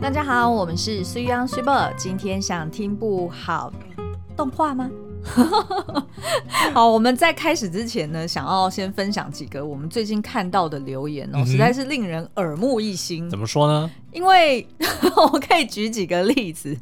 [0.00, 3.70] 大家好，我们是水 ㄤ 水某，今天想听部好
[4.34, 4.90] 动画吗？
[6.72, 13.28] 好，我们在开始之前呢，想要先分享几个我们最近看到的留言哦，嗯、实在是令人耳目一新。
[13.28, 13.90] 怎么说呢？
[14.10, 14.66] 因为
[15.14, 16.74] 我可以举几个例子，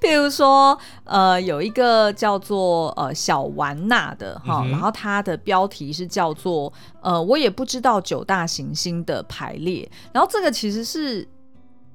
[0.00, 11.28] 譬如说，呃，有一个叫做呃小丸娜的哈，嗯、然后它的标题是叫做呃，我也不知道九大行星的排列，然后这个其实是。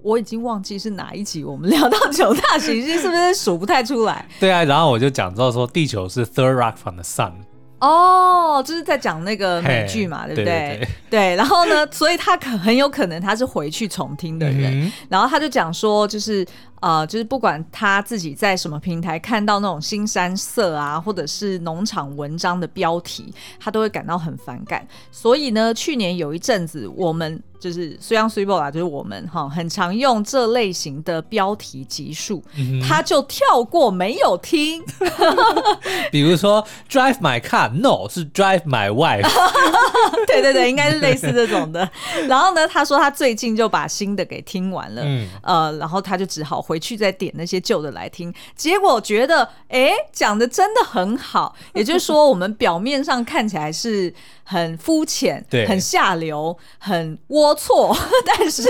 [0.02, 4.25] 我已经忘记是哪一集，我们聊到九大行星，是不是数不太出来？
[4.39, 7.34] 对啊，然后我就讲到说，地球是 third rock from the sun。
[7.80, 10.45] 哦，就是在讲那个美剧嘛，嘿对不对？
[10.45, 16.45] 对，对，对，对，然后呢，所以他可很有可能他是回去重听的人，然后他就讲说，就是
[16.79, 24.88] 呃，就是不管他自己在什么平台看到那种新山色啊，或者是农场文章的标题，他都会感到很反感。
[25.11, 27.41] 所以呢，去年有一阵子我们。
[27.59, 34.81] 就是水 ㄤ 水某啦，就是我们哈，很常用这类型的标题集数，嗯、他就跳过没有听。
[36.09, 39.30] 比如说 Drive my car，No 是 Drive my wife。
[40.25, 41.91] 对对对，应该是类似这种的。
[42.30, 48.31] 然后呢，他说他最近就把新的给听完了，嗯、呃，然后他就只好回去再点那些旧的来听。
[48.56, 51.56] 结果觉得，哎，讲的真的很好。
[51.73, 58.64] 也就是说，我们表面上看起来是很肤浅、对很下流、很龌龊， 但是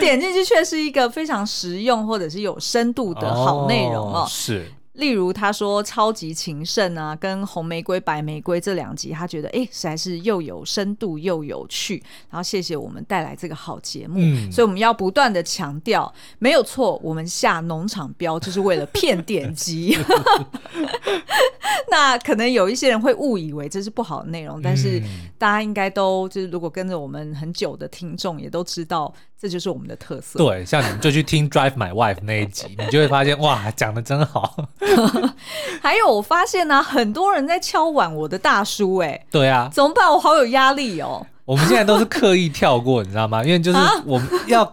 [0.00, 4.26] 点进去却是一个非常实用或者是有深度的好内容哦。
[4.28, 4.66] 是。
[5.00, 12.00] 例如他说《超级情圣》啊，跟《红玫瑰白玫瑰》这两集，他觉得哎，实在是又有深度又有趣。
[12.28, 19.96] 然后谢谢我们带来这个好节目，嗯、所以我们要不断的强调，没有错，我们下农场标就是为了骗点击。
[21.90, 25.02] 那可能有一些人会误以为这是不好的内容，但是
[25.38, 29.12] 大家应该都就是如果跟着我们很久的听众也都知道。
[29.40, 30.38] 这就是我们的特色。
[30.38, 34.68] 对，像你们就去听《Drive My Wife》那一集，你就会发现哇，讲的真好。
[35.80, 40.12] 还有，我发现呢、啊，很多人在敲碗我的大叔、欸，哎，对啊，怎么办？
[40.12, 41.26] 我好有压力哦。
[41.46, 43.42] 我们现在都是刻意跳过，你知道吗？
[43.42, 44.72] 因为就是我们要、啊、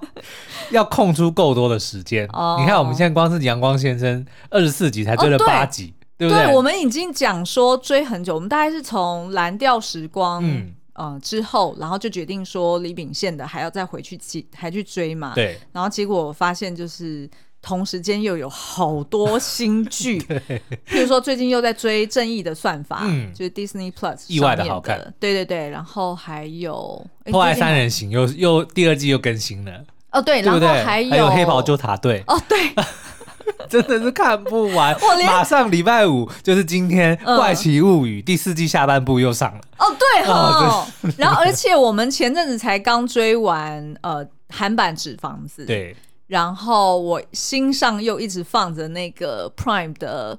[0.72, 2.28] 要空出够多的时间。
[2.34, 6.45] 哦、你看，我们现在光是《阳光先生》二十四集才追了八集，哦、对，对不对？
[6.45, 10.73] 对，我们已经讲说追很久，我们大概是从《蓝调时光》嗯。
[10.97, 15.34] 嗯，之后，然后就决定说李秉宪的还要再回去追，还去追嘛。
[15.35, 15.58] 对。
[15.72, 17.30] 然后结果我发现，就是
[17.62, 20.40] 同时间又有好多新剧， 对
[20.88, 25.13] 譬如说最近又在追《正义的算法》，嗯，就是 Disney Plus 意外的好看。
[25.19, 29.84] 对对对，然后还有《破坏三人行》又又第二季又更新了。
[30.12, 32.24] 哦，对，然后还有，还有《黑袍纠察队》。
[32.34, 32.58] 哦，对。
[33.69, 39.62] 真的是看不完， 我连马上礼拜五就是今天，《怪奇物语》第四季下半部又上了。
[39.78, 40.88] 哦，对哈、哦。
[41.03, 45.96] 哦、 然后，而且我们前阵子才刚追完呃韩版《纸房子》，对。
[46.28, 50.38] 然后我心上又一直放着那个 Prime 的。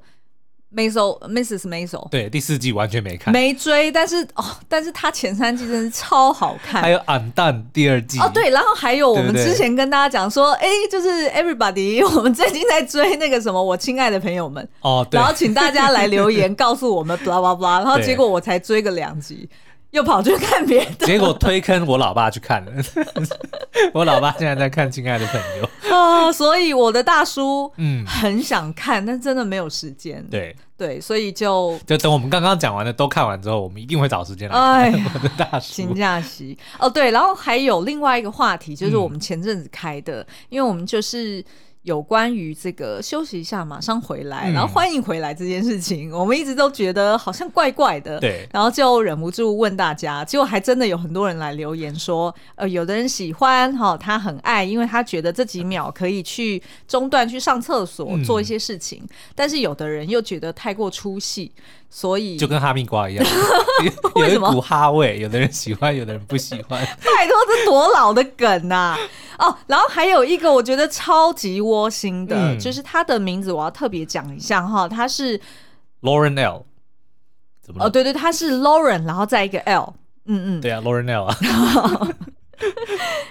[0.74, 1.62] Maisel Mrs.
[1.66, 6.82] Maisel 对，第四季完全没看，没追，但是哦，但是他前三季真的超好看。
[6.82, 19.48] 还有《Undone》第二季哦，对，然后还有我们之前跟大家讲说，哎，就是 Everybody， 我们最近在追那个什么，我亲爱的朋友们哦，对，然后请大家来留言 告诉我们，blah blah blah，然后结果我才追个两集。
[19.90, 22.72] 又跑去看别的，结果推坑我老爸去看了。
[23.94, 30.22] 我老爸现在在看《亲爱的朋友》啊，所以我的大叔嗯很想看，嗯、但真的没有时间。
[30.30, 34.62] 对对，所以就就等我们刚刚讲完的都看完之后，我们一定会找时间来看。
[34.62, 41.44] 哎，我的大叔，请假期哦，对，然后还有另外一个话题，就是我们前阵子开的，嗯、因为我们就是。
[41.88, 59.02] 有关于这个休息一下，马上回来，然后欢迎回来这件事情，嗯、我们一直都觉得好像怪怪的，对，然后就忍不住问大家，结果还真的有很多人来留言说，呃，有的人喜欢哈、哦，他很爱，因为他觉得这几秒可以去中断去上厕所、嗯、做一些事情，
[59.34, 61.50] 但是有的人又觉得太过出戏，
[61.88, 63.26] 所以就跟哈密瓜一样，
[64.14, 66.84] 有一股哈味，有的人喜欢，有的人不喜欢。
[67.00, 68.98] 拜托，这多老的梗呐、啊！
[69.38, 75.40] 哦，然后还有一个我觉得超级窝心的，嗯、就是他的名字，我要特别讲一下哈，他是
[76.02, 76.64] Lauren L。
[77.60, 77.84] 怎么？
[77.84, 79.94] 哦，对对，他是 Lauren，然后再一个 L，
[80.24, 81.36] 嗯嗯，对啊，Lauren L 啊。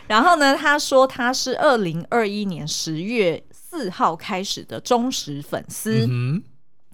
[0.07, 6.43] 然后呢，他说他是二零二一年十月四号开始的忠实粉丝，嗯、哼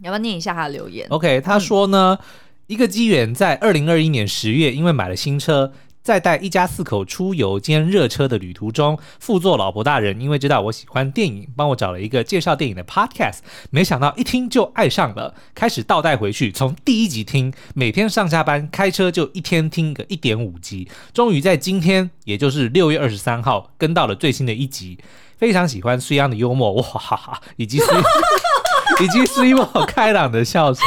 [0.01, 2.25] 要不要念一下他的留言？OK，他说呢，嗯、
[2.65, 5.71] 一个机缘在二零二一年十月，因为买了新车。
[6.03, 13.37] 在带一家四口出游兼热车的旅途中，副座老婆大人因为知道我喜欢电影，帮我找了一个介绍电影的 podcast，
[13.69, 24.99] 没想到一听就爱上了，开始倒带回去，从第一集听，每天上下班开车就一天听个一点五集，终于在今天，也就是六月二十三号，跟到了最新的一集。
[25.37, 27.87] 非常喜欢水央的幽默，哇哈哈，以及水
[29.01, 30.85] 以及水波开朗的笑声。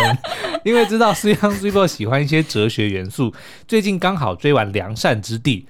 [0.67, 3.33] 因为知道水央水波喜欢一些哲学元素，
[3.69, 5.69] 最近刚好追完《良善之地》，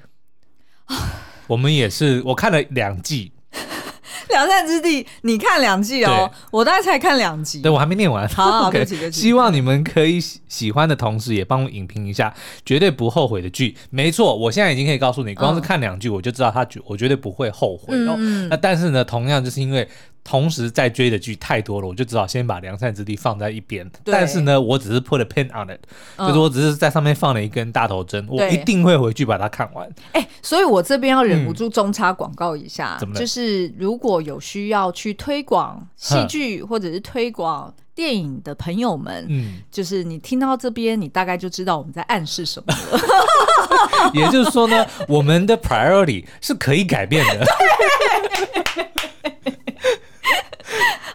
[1.48, 3.32] 我们也是，我看了两季。
[4.30, 7.60] 良善之地，你看两季哦，我大概才看两集。
[7.60, 8.26] 对，我还没念完。
[8.30, 9.20] 好，好，对不起，对不起。
[9.20, 12.34] 希望你们可以喜欢的同时，也帮我影评一下，
[12.64, 13.76] 绝对不后悔的剧。
[13.90, 18.14] 没错，我现在已经可以告诉你，光是看两句，我就知道他绝，我绝对不会后悔哦。
[18.16, 19.86] 嗯、那但是呢，同样就是因为。
[20.28, 23.88] 同时在追的剧太多了，我就只好先把《良善之地》放在一边。
[24.02, 25.78] 但是呢，我只是 put a pin on it，、
[26.16, 29.88] 嗯、就是我只是在上面放了一根大头针，我一定会回去把它看完。
[30.10, 43.00] 哎、欸，所以我这边要忍不住中插广告一下，嗯、就是如果有需要去推广戏剧或者是推广电影的朋友们，嗯，就是你听到这边，你大概就知道我们在暗示什么了。
[44.12, 47.46] 也就是说呢，我们的 priority 是可以改变的。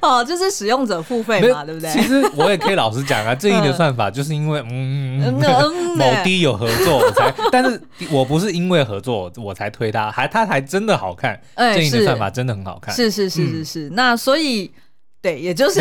[0.08, 1.90] 哦，就是使用者付费嘛，对不对？
[1.92, 14.72] 其实我也可以老实讲啊， 正义的算法 就是因为嗯，嗯，嗯某 D 有合作我才，但是我不是因为合作我才推它，还它还真的好看，正义的算法真的很好看，是是是是是，那所以
[15.22, 15.80] 对，也就是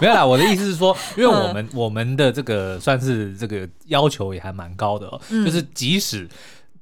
[0.00, 0.24] 没有啦。
[0.24, 6.28] 我的意思是说，因为我们我们的这个算是这个要求也还蛮高的，就是即使。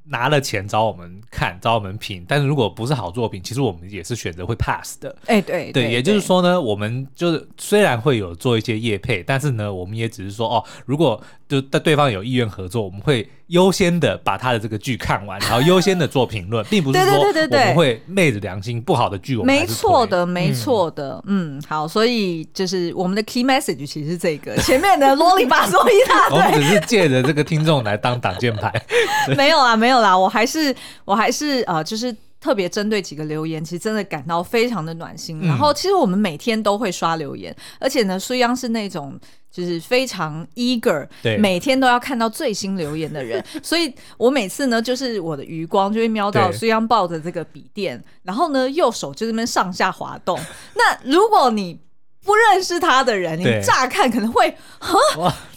[0.05, 5.15] 拿了钱找我们看，找我们评，但是如果不是好作品，其实我们也是选择会 pass 的。
[5.27, 13.29] 哎、欸，对对，也就是说呢，我们就是虽然会有做一些业配，但是呢，我们也只是说哦，如果就对方有意愿合作，我们会。
[13.49, 19.55] 优先的把他的这个剧看完，然后优先的做评论，并不是说我们会昧着良心，不好的剧我们。
[19.55, 28.73] 没错的，没错的，嗯，好，所以就是我们的 key message 其实是这个，前面的啰里吧嗦一大堆，我们只是借着这个听众来当挡箭牌。
[29.37, 30.75] 没有啦，没有啦，我还是
[31.05, 32.15] 我还是呃，就是
[32.45, 35.41] 特别针对几个留言，其实真的感到非常的暖心。
[35.41, 39.19] 然后其实我们每天都会刷留言，而且呢，苏央是那种。
[39.55, 50.37] 就是非常 eager，对，每天都要看到最新留言的人， 所以我每次呢，就是我的余光就会瞄到苏央抱着这个笔电，然后呢，右手就这边上下滑动。
[50.75, 51.79] 那如果你
[52.25, 54.49] 不认识他的人，你乍看可能会，
[54.79, 54.99] 哈，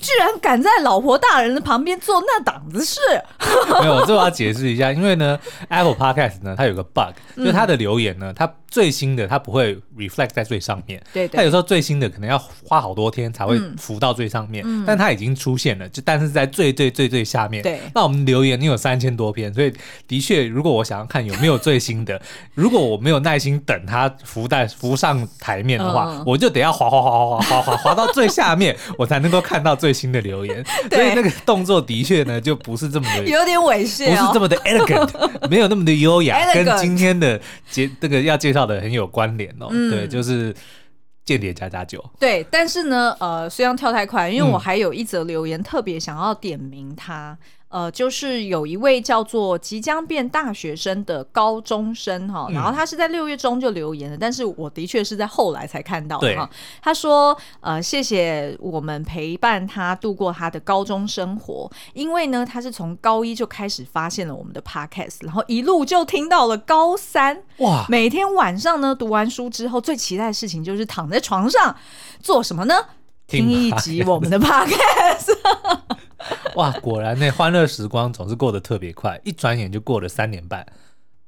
[0.02, 3.00] 居然敢在老婆大人的旁边做那档子事。
[3.80, 17.64] 没有，这我要解释一下，因为呢，Apple Podcast 呢，它有个 bug，就是它的留言呢，它最新的它不会 reflect 在最上面，对，它有时候最新的可能要花好多天才会浮到最上面，但它已经出现了，就但是在最最最最下面。
[17.64, 19.74] 对，那我们留言你有三千多篇，所以
[20.06, 22.22] 的确，如果我想要看有没有最新的，
[22.54, 26.57] 如果我没有耐心等它浮在浮上台面的话，我就。
[26.58, 30.64] 得要滑滑滑滑滑滑滑到最下面，我才能够看到最新的留言。
[30.92, 35.10] 所以那个动作的确呢，就不是这么的有点猥亵，不是这么的 elegant，
[35.50, 37.40] 没有那么的优雅， 跟今天的
[37.70, 39.68] 介这个要介绍的很有关联哦。
[39.90, 40.56] 对，就是
[41.26, 42.04] 间谍加加酒。
[42.20, 47.38] 对，但是呢，呃，虽然跳太快，因为我还有一则留言特别想要点名他。
[47.70, 56.50] 呃，就是有一位叫做即将变大学生的高中生哈，然后他是在六月中就留言了，嗯、但是我的确是在后来才看到的哈。
[56.82, 67.44] 他说，呃，谢谢我们陪伴他度过他的高中生活，因为呢，他是从高一就开始发现了我们的 podcast，然后一路就听到了高三。
[67.58, 67.86] 哇！
[67.90, 71.76] 每天晚上呢，读完书之后，最期待的事情就是躺在床上
[72.22, 72.76] 做什么呢？
[73.28, 75.36] 听一集我们的 podcast。
[76.56, 80.66] 哇，果然那欢乐时光总是过得特别快，一转眼就过了三年半，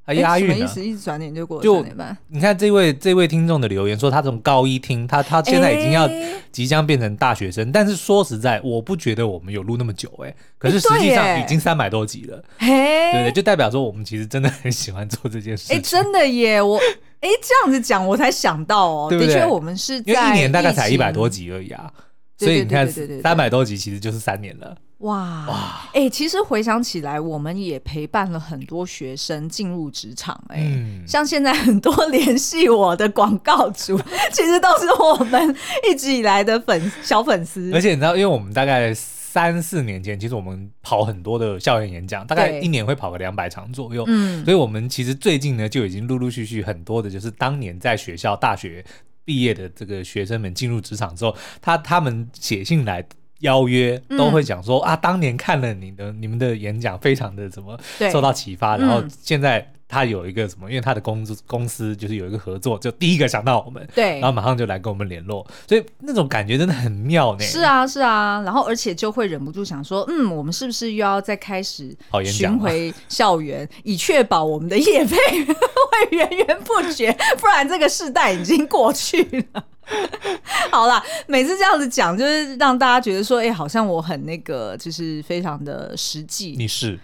[0.04, 0.54] 还押韵呢。
[0.54, 0.86] 什么意思？
[0.86, 2.18] 一转眼就过了三年半。
[2.28, 6.10] 你看这位这位听众的留言说，他从高一听，他他现在已经要
[6.52, 13.32] 即将变成大学生，欸、但是说实在，我不觉得我们有录那么久哎、欸，可是实际上已经三百多集了，欸、对不对？
[13.32, 15.76] 就代表说我们其实真的很喜欢做这件事情。
[15.76, 16.78] 哎、欸，真的耶，我
[17.22, 21.92] 哎、欸、这样子讲，我才想到哦，对对的确我们是在因为一年大概才一百多集而已啊，
[22.40, 22.88] 所以你看
[23.22, 24.76] 三百多集其实就是三年了。
[25.00, 25.90] 哇哇！
[25.94, 30.56] 哎、欸，其实回想起来，我们也陪伴了很多学生进入职场、欸。
[30.56, 33.98] 哎、嗯，像现在很多联系我的广告主，
[34.34, 35.56] 其实都是我们
[35.90, 37.72] 一直以来的粉小粉丝。
[37.74, 44.04] 而且你知道，因为我们大概三四年前，其实我们跑很多的校园演讲，大概一年会跑个两百场左右。
[44.08, 48.84] 嗯，所以我们其实最近呢，就已经陆陆续续很多的，就是当年在学校大学
[49.30, 53.06] 毕业的这个学生们进入职场之后，他他们写信来。
[53.40, 57.80] 邀约都会讲说、嗯、啊，当年看了你的你们的演讲，非常的怎么
[58.12, 59.66] 受到启发，然后现在。
[59.90, 60.70] 他有一个什么？
[60.70, 67.44] 因为他的公司公司就是有一个合作，就第一个想到我们，对，然后马上就来跟我们联络，所以那种感觉真的很妙呢。
[67.44, 71.92] 是啊，是啊，然后而且就会忍不住想说，嗯，我们是不是又要再开始
[72.24, 79.66] 巡回校园，以确保我们的业配会源源不绝，不然这个世代已经过去了。
[80.70, 86.54] 好啦，每次这样子讲，就是让大家觉得说，哎、欸，好像我很那个，就是非常的实际。
[86.56, 87.00] 你是。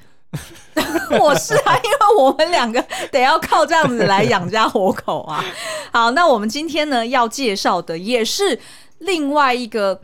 [1.20, 5.44] 我是啊，因为我们两个得要靠这样子来养家活口啊。
[5.92, 8.60] 好，那我们今天呢要介绍的也是
[9.00, 10.02] 另外一个。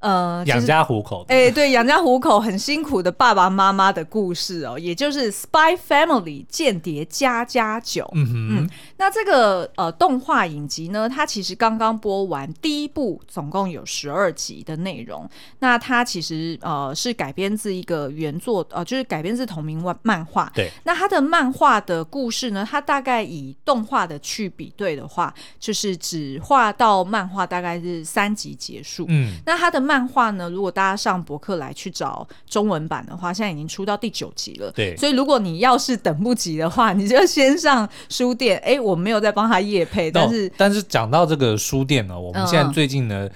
[0.00, 8.10] 呃，养家糊口，哎、欸，对，养家糊口很辛苦的爸爸妈妈的故事哦，也就是《Spy Family》间谍家家酒。
[8.14, 15.28] 嗯哼，嗯，那这个呃动画影集呢，它其实刚刚播完第一部，总共有十二集的内容。
[15.58, 20.50] 那它其实呃是改编自一个原作，呃，就是改编自同名漫漫画。
[20.54, 29.04] 对，那它的漫画的故事呢，它大概以动画的去比对的话，就是只画到漫画大概是三集结束。
[29.10, 29.89] 嗯，那它的。
[29.90, 30.48] 漫画呢？
[30.48, 34.70] 如果大家上博客来去找中文版的话，现在已经出到第九集了。
[34.70, 38.56] 对，所以如果你要是等不及的话，你就先上书店。
[38.64, 43.26] 哎，我没有在帮他夜配但是但是讲到这个书店呢，我们现在最近呢。
[43.26, 43.30] 嗯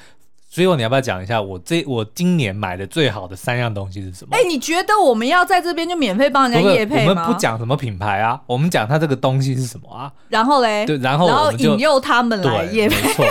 [0.55, 4.37] 所以，你要不要讲一下我这我今年买的最好的三样东西是什么？
[4.37, 7.11] 哎、欸，你觉得我们要在这边就免费帮人家夜配吗？
[7.11, 10.13] 我们不讲什么品牌啊，我们讲它这个东西是什么啊？
[10.29, 13.27] 然后嘞，对，然后然后引诱他们来夜配，没错，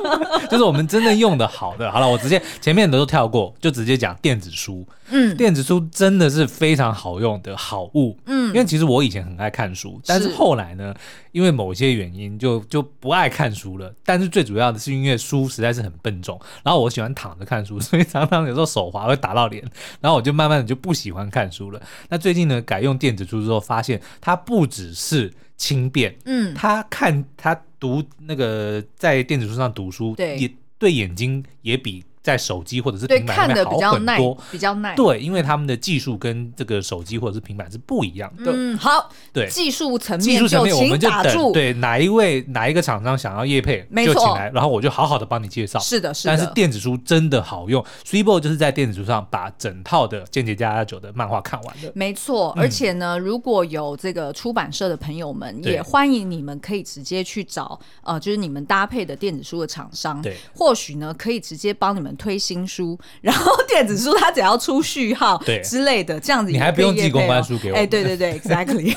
[0.50, 1.90] 就是我们真正用的好的。
[1.90, 4.86] 好了，我直接前面的都跳过，就直接讲电子书。
[5.08, 8.18] 嗯，电子书真的是非常好用的好物。
[8.26, 10.92] 嗯，因为其实我以前很爱看书，但是后来呢，
[11.30, 13.94] 因为某些原因就就不爱看书了。
[14.04, 19.62] 但是最主要的是因为书实在是很笨重，然后我喜欢躺着看书， 所以常常有时候手滑会打到脸，
[20.00, 21.80] 然后我就慢慢的就不喜欢看书了。
[22.08, 32.04] 那最近呢，改用电子书之后，发现它不只是轻便，嗯，它看它读那个在电子书上读书，对，也对眼睛也比。
[32.26, 34.96] 在手机或者是平板上面好很多，比较耐。
[34.96, 38.50] 对，因为他们的技术跟这个手机或者是平板是不一样的。
[38.52, 45.78] 嗯，好，对，技术层面，技术层面我们就等，对哪一位哪一个厂商想要业配，就请来，然后我就好好的帮你介绍。
[45.78, 46.36] 是的，是的。
[46.36, 51.92] 但是电子书真的好用，Sweebo 就是在电子书上把整套的《间谍加加酒》的漫画看完的。
[51.94, 62.98] 没错，而且呢，如果有这个出版社的朋友们，也欢迎你们可以直接去找呃，就是你们搭配的电子书的厂商，对，或许呢可以直接帮你们推新书。
[63.20, 67.76] 然后电子书它只要出序号之类的，这样子你还不用寄公关书给我。
[67.76, 68.96] 哎，对对对， exactly。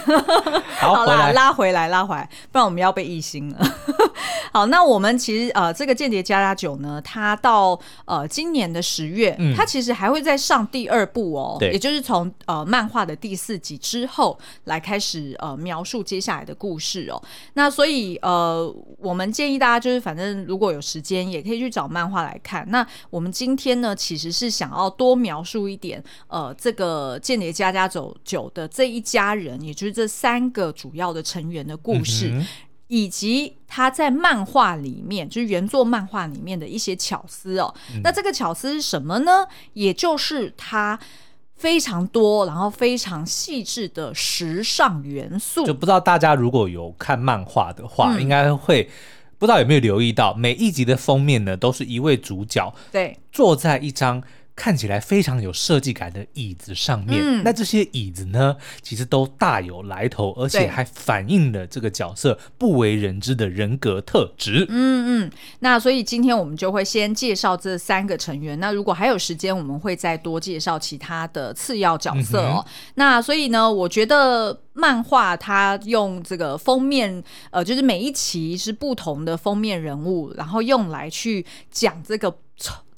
[0.80, 3.76] 好， 好啦，拉回来，拉回来，不然我们要被异心了。
[4.52, 17.22] 好，那我们其实呃，这个间谍加加酒呢，它到呃今年的十月，嗯，它其实还会再上第二部哦，也就是从呃漫画的第四集之后来开始呃描述接下来的故事哦。
[17.54, 22.66] 那所以呃，我们建议大家就是，反正如果有时间，也可以去找漫画来看。
[22.70, 23.96] 那我们今天呢？
[23.96, 32.46] 其实是想要多描述一点，呃，这个间谍家家酒的这一家人，也就是这三个主要的成员的故事，嗯、
[32.88, 37.74] 以及他在漫画里面，就是原作漫画里面的一些巧思哦。
[37.94, 39.48] 嗯、那这个巧思是什么呢？
[39.74, 41.00] 也就是他
[41.56, 45.66] 非常多，然后非常细致的时尚元素。
[45.66, 48.90] 就不知道大家如果有看漫画的话，嗯、应该会。
[49.40, 53.18] 不知道有没有留意到，每一集的封面呢，都是一位主角对。
[53.32, 54.22] 坐在一张
[54.60, 64.66] 看起来非常有设计感的椅子上面，嗯、那这些椅子呢，其实都大有来头，而且还反映了这个角色不为人知的人格特质。
[64.68, 68.60] 嗯嗯，那所以今天我们就会先介绍这三个成员。
[68.60, 72.62] 那如果还有时间，我们会再多介绍其他的次要角色哦。
[72.68, 82.36] 嗯、那所以呢，我觉得漫画它用这个封面，呃，就是每一期是不同的封面人物，然后用来去讲这个。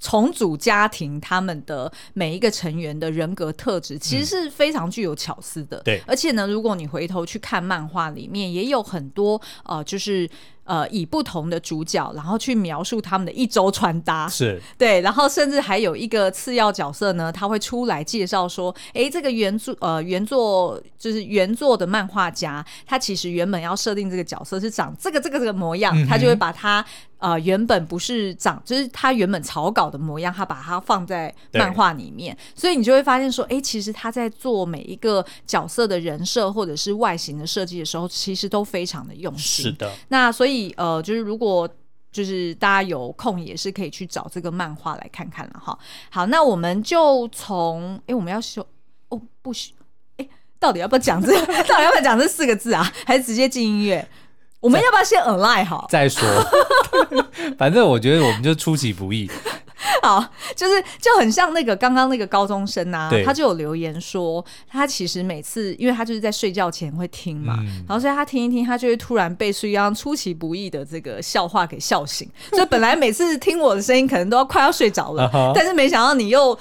[0.01, 5.79] 重组家庭，他们的每一个成员的人格特质，其实是非常具有巧思的。
[5.83, 10.29] 对，而且呢，如果你回头去看漫画里面，也有很多呃，就是。
[10.63, 14.61] 呃，以不同的主角，然后去描述他们的一周穿搭，是。
[14.77, 26.85] 对，然后甚至还有一个次要角色呢，他会出来介绍说，哎，这个原作呃原作就是原作的漫画家，他其实原本要设定这个角色是长这个这个这个模样，嗯、他就会把他
[27.17, 39.65] 呃原本不是长，就是他原本草稿的模样，他把它放在漫画里面，所以你就会发现说，哎，其实他在做每一个角色的人设或者是外形的设计的时候，其实都非常的用心。
[39.65, 40.50] 是的，那所以。
[40.51, 41.65] 所以呃，就是如果
[42.11, 45.79] 就是大家有空也是可以去找这个漫画来看看了哈。
[46.09, 48.67] 好，那我们就从哎、欸，我们要修
[49.07, 49.71] 哦，不许
[50.17, 50.27] 哎，
[50.59, 51.31] 到底要不要讲这？
[51.63, 52.83] 到底要不要讲这四个字啊？
[53.05, 54.05] 还是直接进音乐？
[54.59, 56.21] 我们要不要先 align 好再说？
[57.57, 59.31] 反正我觉得我们就出其不意。
[60.03, 60.23] 好，
[60.55, 72.29] 就是就很像那个刚刚那个高中生啊，他就有留言说，他其实每次因为他就是在睡觉前会听嘛，嗯、然后所以他听一听，他就会突然被一样出其不意的这个笑话给笑醒。
[72.51, 76.57] 所以本来每次听我的声音，可能都要快要睡着了，但是没想到你又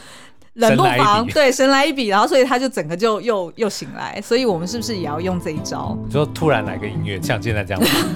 [0.54, 4.20] 冷不防，对，神来一笔，然后所以他就整个就又又醒来。
[4.22, 5.96] 所以我们是不是也要用这一招？
[6.10, 7.90] 就突然来个音乐，像现在这样子。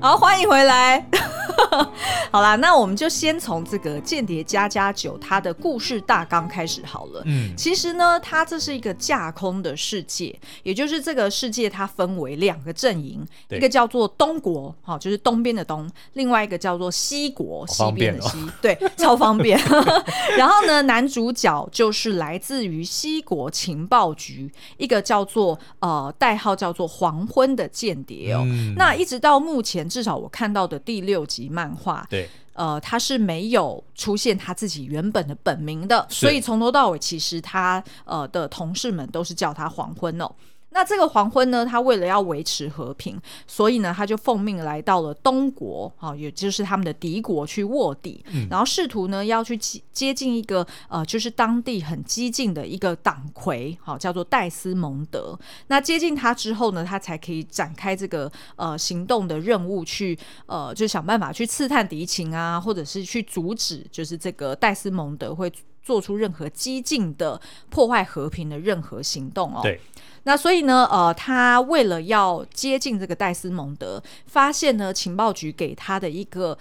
[0.00, 1.04] 好，欢迎回来。
[2.30, 7.22] 好啦，那我们就先从这个《间谍加加酒》它的故事大纲开始好了。
[7.24, 19.58] 嗯，其实呢，它这是一个架空的世界，也就是这个世界它分为两个阵营，一个叫做东国，好，就是东边的东；另外一个叫做西国，西边的西，对， 超方便。
[20.36, 28.42] 然后呢，男主角就是来自于西国情报局，一个叫做呃代号叫做黄昏的间谍哦。
[28.44, 31.35] 嗯、那一直到目前，至少我看到的第六集。
[31.48, 40.30] 漫画对，呃，他是没有出现他自己原本的本名的，所以从头到尾，其实他呃的同事们都是叫他黄昏哦。
[40.76, 55.38] 那这个黄昏呢，他为了要维持和平，所以呢，他就奉命来到了东国，啊，也就是他们的敌国去卧底，嗯、然后试图呢要去接近一个呃，就是当地很激进的一个党魁，好，叫做戴斯蒙德。
[55.68, 65.50] 那接近他之后呢，他才可以展开这个呃行动的任务，去呃就想办法去刺探敌情啊，或者是去阻止，就是这个戴斯蒙德会
[65.86, 67.40] 做出任何激进的
[67.70, 69.60] 破坏和平的任何行动哦。
[69.62, 69.80] 对。
[70.24, 76.58] 那所以呢，呃，他为了要接近这个戴斯蒙德，发现呢，情报局给他的一个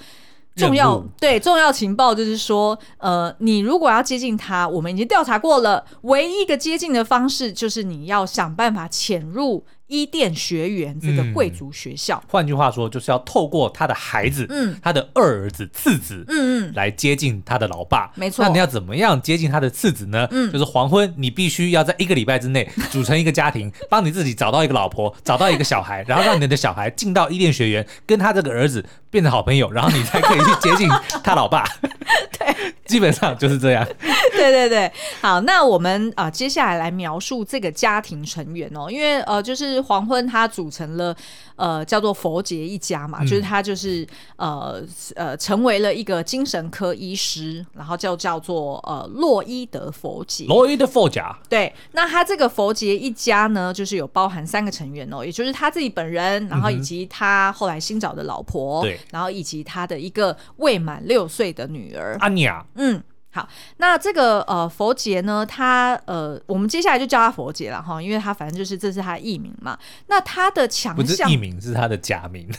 [0.55, 9.65] 重要对重要情报就是说，呃，你如果要接近他，我们已经调查过了，唯一一个接近的方式就是你要想办法潜入。
[9.88, 18.12] 伊甸学园这个贵族学校，换、嗯、句话说，就是要透过他的孩子，嗯，他的二儿子、次子，嗯嗯，来接近他的老爸。
[18.15, 20.27] 没错，那你要怎么样接近他的次子呢？
[20.32, 30.90] 嗯，就是黄昏，你必须要在一个礼拜之内 组成一个家庭，帮你自己找到一个老婆，找到一个小孩， 然后让你的小孩进到伊甸学园，跟他这个儿子变成好朋友，然后你才可以去接近
[31.24, 31.64] 他老爸。
[32.40, 33.88] 对，基本上就是这样。
[34.31, 39.75] 对对对，好，那我们啊、呃，接下来来描述这个家庭成员哦，因为呃，就是。
[39.79, 41.16] 黄昏，他组成了
[41.55, 44.83] 呃叫做佛杰一家嘛，嗯、就是他就是呃
[45.16, 50.46] 呃成为了一个精神科医师，然后就叫做呃洛伊德佛杰。
[50.46, 63.01] 洛伊德佛杰，对，那他这个佛杰一家呢，就是有包含三个成员哦，也就是他自己本人，然后以及他后来新找的老婆，对、嗯，然后以及他的一个未满六岁的女儿阿尼亚，嗯。
[63.36, 63.46] 好，
[63.78, 69.78] 那这个呃佛杰呢，他呃，我们接下来就叫他佛杰了哈，因为他反正就是这是他的艺名嘛。
[70.08, 72.50] 那他的强项不是艺名，是他的假名。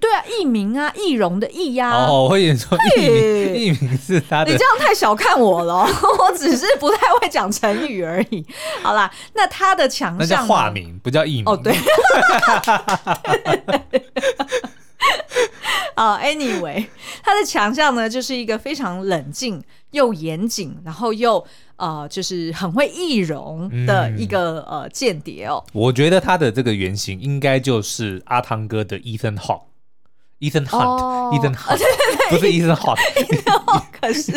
[0.00, 1.92] 对啊，艺名啊，易容的易呀。
[1.92, 4.50] 哦，我以为说艺名，艺名是他的。
[4.50, 5.86] 你这样太小看我了，
[6.18, 8.44] 我只是不太会讲成语而已。
[8.82, 11.44] 好啦，那他的强项那叫化名，不叫艺名。
[11.46, 11.72] 哦，对。
[15.96, 16.86] 啊、uh,，anyway，
[17.22, 21.42] 他 的强项呢，就是一个非常冷静又严谨，然后又
[21.76, 25.64] 呃，就是很会易容的一个、嗯、呃间谍哦。
[25.72, 29.62] 我觉得他的这个原型应该就是阿汤哥的 Ethan Hawke。
[30.38, 31.80] Ethan Hunt，Ethan Hunt，
[32.28, 33.00] 不是 Ethan Hawke，
[33.98, 34.32] 可是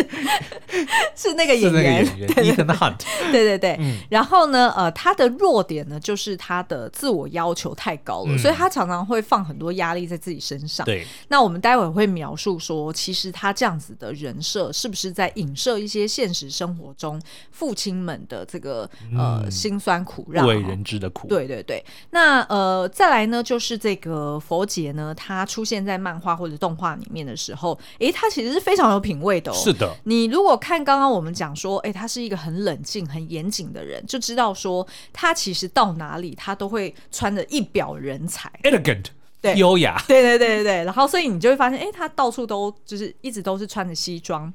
[1.14, 2.06] 是那个演员，
[2.40, 3.00] Ethan Hunt，
[3.34, 3.78] 对对对。
[4.10, 10.86] 然后呢，呃，他的弱点呢，就是他的自我要求太高了，所以他常常会放很多压力在自己身上。
[10.86, 21.28] 对，那我们待会会描述说，其实他这样子的人设，是不是在影射一些现实生活中父亲们的这个呃辛酸苦让，不为人知的苦？
[21.28, 21.84] 对对对。
[22.12, 25.89] 那呃，再来呢，就是这个佛杰呢，他出现在。
[25.90, 29.56] 在漫画或者动画里面的时候，诶，他其实是非常有品味的哦。
[29.56, 39.06] 是的，你如果看刚刚我们讲说，诶，他是一个很冷静、很严谨的人，就知道说他其实到哪里他都会穿着一表人才，elegant，
[39.42, 40.84] 对，优雅，对对对对对。
[40.84, 44.54] 然后，所以你就会发现，诶，他到处都就是一直都是穿着西装。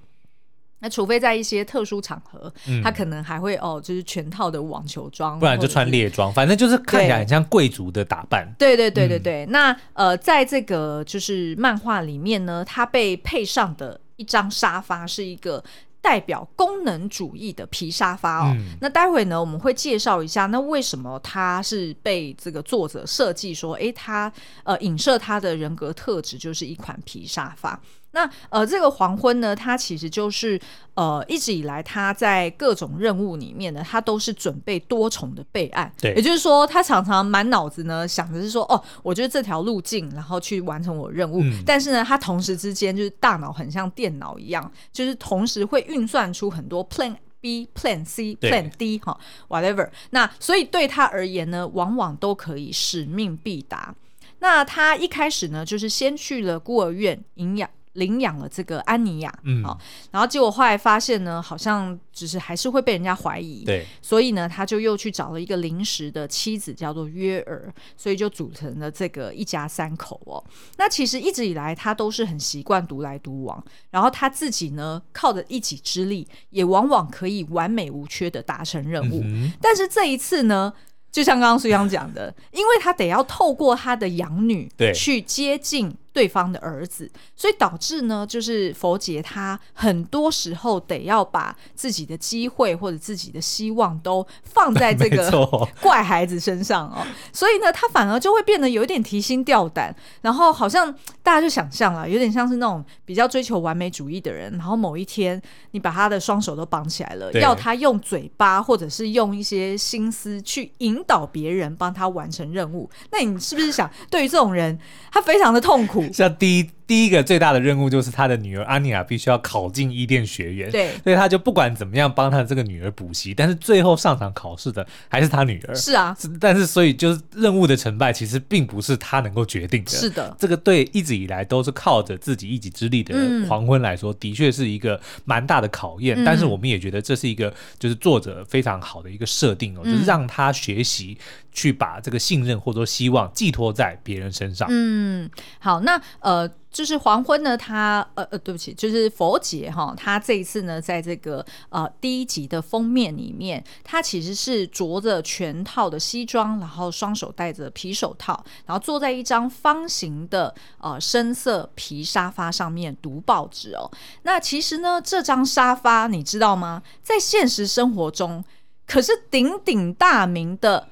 [0.84, 8.46] 那除非在一些特殊场合，嗯、他可能还会哦，就是全套的网球装，不然就穿猎装，反正就是看起来很像贵族的打扮。
[8.58, 9.46] 对对对对对。
[9.46, 15.64] 嗯、那呃，在这个就是漫画里面呢，他被配上的一张沙发是一个
[16.02, 18.52] 代表功能主义的皮沙发哦。
[18.54, 24.30] 嗯、那待会呢，我们会介绍一下，那为什么它是被这个作者设计说，诶，它
[24.64, 27.80] 呃影射它的人格特质就是一款皮沙发。
[28.14, 30.58] 那呃，这个黄昏呢，它其实就是
[30.94, 35.92] 呃，一直以来他在各种任务里面呢，他都是准备多重的备案。
[36.00, 41.42] 对，也就是说，他常常满脑子呢想的是说，哦，我觉得这条路径，然后去完成我任务。
[41.42, 49.90] 嗯、但是呢，他同时之间就是大脑很像电脑一样，就是同时会运算出很多 Plan B、Plan C、Plan D 哈，whatever。
[50.10, 53.92] 那所以对他而言呢，往往都可以使命必达。
[54.38, 57.68] 那他一开始呢，就是先去了孤儿院营养。
[57.94, 59.78] 领养了这个安妮亚，嗯，好，
[60.10, 70.42] 然后结果后来发现呢，好像只是还是会被人家怀疑，对，所以呢，他就又去找了一个临时的妻子，叫做约尔，所以就组成了这个一家三口哦。
[70.76, 79.20] 那其实一直以来，他都是很习惯独来独往，然后他自己呢，靠着一己之力，也往往可以完美无缺的达成任务。
[79.24, 80.72] 嗯、但是这一次呢，
[81.12, 85.96] 就像刚刚苏央讲的，因为他得要透过他的养女去接近。
[86.14, 95.28] 对方的儿子，所以导致呢，就是佛杰他很多时候得要把自己的机会或者自己的希望都放在这个
[95.82, 114.78] 怪孩子身上哦，所以呢，他反而就会变得有一点提心吊胆，然后好像大家就想象了，有点像是那种比较追求完美主义的人，然后某一天你把他的双手都绑起来了，要他用嘴巴或者是用一些心思去引导别人帮他完成任务，那你是不是想，对于这种人，
[115.10, 116.03] 他非常的痛苦？
[116.12, 116.70] 像第一。
[116.86, 125.74] 第一个最大的任务就是他的女儿安妮亚必须要考进伊甸学院，对，所以他就不管怎么样帮他的这个女儿补习，但是最后上场考试的还是他女儿。
[125.74, 129.90] 是啊，但是所以就是任务的成败其实并不是他能够决定的。
[129.90, 133.14] 是的，这个对一直以来都是靠着自己一己之力的
[133.48, 136.22] 黄昏来说，嗯、的确是一个蛮大的考验。
[136.22, 141.16] 嗯、但是我们也觉得这是一个就是作者非常好的一个设定哦，嗯、就是让他学习
[141.50, 144.68] 去把这个信任或者说希望寄托在别人身上。
[144.70, 146.50] 嗯，好，那呃。
[146.74, 163.88] 就是黄昏呢，他呃呃，对不起，就是佛姐哈，他这一次呢，在这个呃第一集的封面里面，他其实是着着全套的西装，然后双手戴着皮手套，然后坐在一张方形的呃深色皮沙发上面读报纸哦。
[164.22, 166.82] 那其实呢，这张沙发你知道吗？
[167.04, 168.44] 在现实生活中
[168.84, 170.88] 可是鼎鼎大名的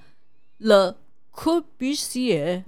[0.58, 0.98] 了。
[1.34, 2.62] 科比西，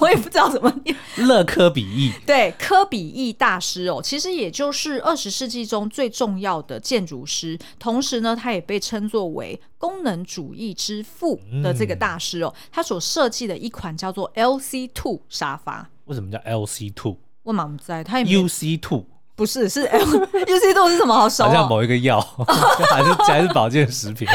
[0.00, 0.94] 我也不知道怎么念。
[1.16, 12.54] 勒科比意，对，科比意大师哦，其实也就是二十世纪中最重要的建筑师，同时呢，他也被称作为功能主义之父的这个大师哦。
[12.70, 17.16] 他所设计的一款叫做 LC Two 沙发，为什么叫 LC Two？
[17.42, 19.06] 我满不在，他也 UC Two。
[19.38, 21.14] 不是，是 L U C 度是什么？
[21.14, 22.20] 好熟，好像某一个药，
[22.90, 24.26] 还是还是保健食品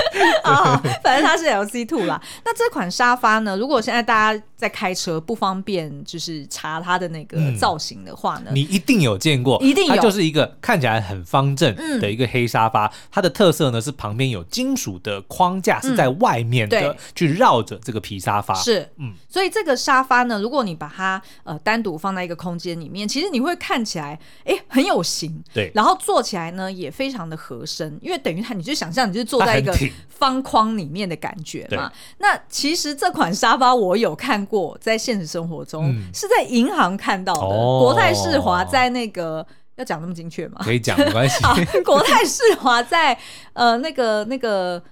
[0.44, 0.82] 啊？
[1.04, 2.22] 反正它是 L C two 啦。
[2.46, 3.58] 那这款沙发呢？
[3.58, 12.90] 如果现在大家在开车不方便，就是查它的那个造型的话呢，你一定有见过，一定有，它就是一个看起来很方正的一个黑沙发。
[13.12, 18.54] 它的特色呢是旁边有金属的框架是在外面的，去绕着这个皮沙发。
[18.54, 24.93] 是，嗯，所以这个沙发呢，如果你把它呃单独放在一个空间里面，其实你会看起来哎很有。
[24.94, 29.76] 构型对，然后坐起来呢也非常的合身，因为等于它，你就想象你就是坐在一个
[30.08, 31.92] 方框里面的感觉嘛。
[32.20, 37.42] 那其实这款沙发我有看过，在现实生活中、嗯、是在银行看到的。
[37.42, 39.46] 哦、国泰世华在那个
[39.78, 40.62] 要讲那么精确吗？
[40.62, 41.44] 可以讲，没关系。
[41.84, 43.18] 国泰世华在
[43.54, 44.84] 呃那个那个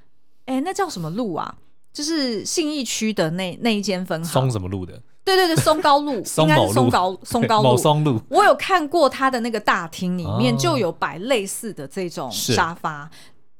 [0.45, 1.55] 哎那叫什么路啊？
[1.93, 4.99] 就是信义区的那那一间分行，松什么路的？
[5.23, 7.77] 对对 对，松高路应该是松高松高路。
[7.77, 13.09] 松路，我有看过他的那个大厅里面就有摆类似的这种沙发，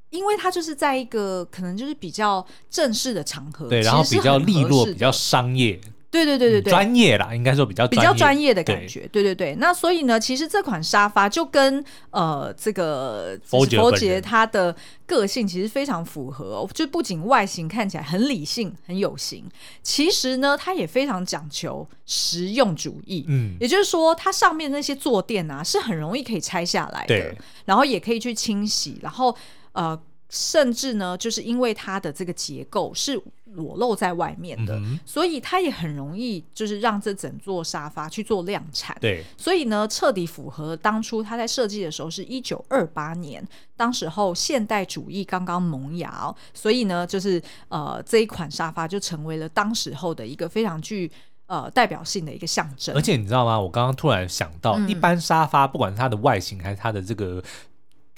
[0.09, 5.79] 因为它就是在一个可能就是比较正式的场合，对，然后比较利落，比较商业。
[6.11, 9.07] 对对对对对，专业啦，应该说比较比较专业的感觉。
[9.13, 19.45] 对对对，那所以呢，其实这款沙发就跟呃这个佛杰他的个性其实非常符合哦，就不仅外形看起来很理性很有型，
[19.81, 23.23] 其实呢，它也非常讲求实用主义。
[23.29, 29.33] 嗯，也就是说，它上面那些坐垫啊是很容易可以拆下来的，然后也可以去清洗，然后
[29.71, 29.97] 呃。
[30.31, 38.95] 甚至呢，就是因为它的这个结构是裸露在外面的，嗯、所以它也很容易就是让这整座沙发去做量产。
[39.01, 51.11] 对，所以呢，彻底符合当初他在设计的时候是一九二八年，当时候现代主义刚刚萌芽，哦，所以呢，就是呃这一款沙发就成为了当时候的一个非常具
[51.47, 52.95] 呃代表性的一个象征。
[52.95, 53.59] 而且你知道吗？
[53.59, 57.43] 我刚刚突然想到，嗯、一般沙发不管是它的外形还是它的这个。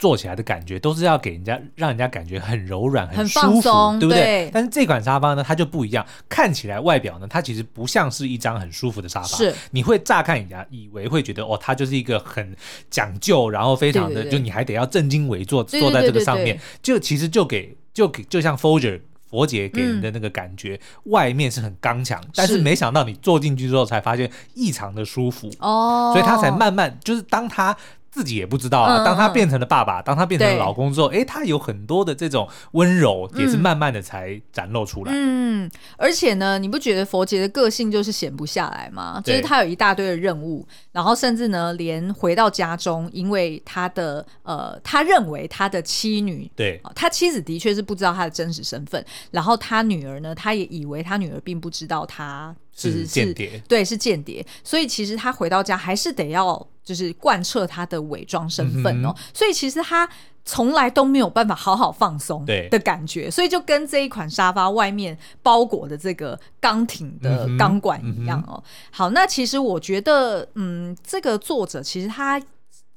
[0.04, 4.22] 坐起来的感觉都是要给人家让人家感觉很柔软、很舒服，对不对？
[4.22, 4.52] 对。
[4.54, 9.38] 但是这款沙发呢，它就不一样，看起来外表呢，它其实不像是一张很舒服的沙发。
[9.38, 12.54] 是，你会乍看人家以为会觉得哦，它就是一个很
[12.90, 27.74] 讲究，然后非常的，就你还得要正襟危坐坐在这个上面，就其实就给就给就像 Folger 佛杰给人的那个感觉，嗯、外面是很刚强，但是没想到你坐进去之后才发现异常的舒服哦，所以他才慢慢就是当他。
[28.14, 29.04] 自己也不知道啊。
[29.04, 35.12] 当他变成了爸爸，嗯、当他变成了老公之后，哎，他有很多的这种温柔，也是慢慢的才展露出来。
[35.14, 39.20] 嗯，而且呢，你不觉得佛杰的个性就是闲不下来吗？
[39.26, 52.56] 就是他有一大堆的任务，然后甚至呢，连回到家中，因为他的呃，他认为他的妻女，对，他妻子的确是不知道他的真实身份，然后他女儿呢，他也以为他女儿并不知道他。
[52.76, 60.08] 是间谍，对，是间谍，所以其实他回到家还是得要就是贯彻他的伪装身份哦，嗯、所以其实他
[60.46, 68.56] 从来都没有办法好好放松的感觉，所以就跟这一款沙发外面包裹的这个钢挺的钢管一样哦。
[68.56, 72.42] 嗯、好，那其实我觉得，嗯，这个作者其实他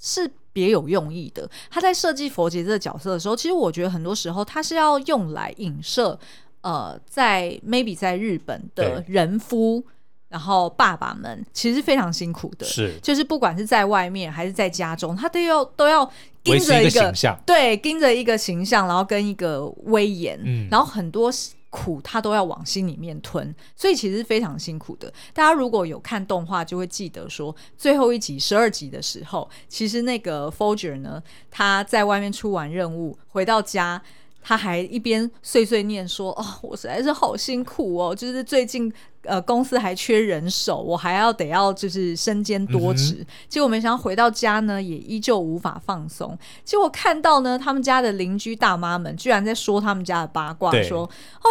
[0.00, 6.18] 是别有用意的，他在设计佛杰这个角色的时候，其实我觉得很多时候他是要用来影射。
[6.62, 9.84] 呃，在 maybe 在日本的人夫，
[10.28, 16.04] 然后爸爸们其实非常辛苦的，是就是不管是在外面还是在家中，他都要都要
[16.42, 21.30] 盯着一个，形象，对，盯着一个形象，然后跟一个威严，嗯，然后很多
[21.70, 25.12] 苦他都要往心里面吞，所以其实非常辛苦的。
[25.32, 34.02] 大家如果有看动画，就会记得说，最后一集十二集的时候，其实那个 Folger 呢，他在外面出完任务回到家。
[34.48, 38.92] 他还一边碎碎念说：“哦，我实在是好辛苦哦，就是最近。”
[39.26, 46.36] 呃，公司还缺人手，我还要得要就是身兼多职，嗯、结果没想到回到家呢，也依旧无法放松。
[46.64, 51.08] 结果看到呢，他们家的邻居大妈们居然在说他们家的八卦，说：“